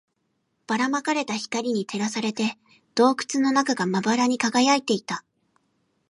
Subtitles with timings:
[0.65, 2.57] ばら撒かれた光に照らされて、
[2.95, 5.23] 洞窟の中がまばらに輝いていた